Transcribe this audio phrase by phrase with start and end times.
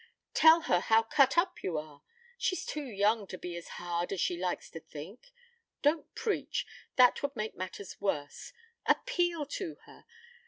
[0.33, 2.01] Tell her how cut up you are.
[2.35, 5.31] She's too young to be as hard as she likes to think.
[5.83, 6.65] Don't preach.
[6.95, 8.51] That would make matters worse.
[8.87, 10.05] Appeal to her.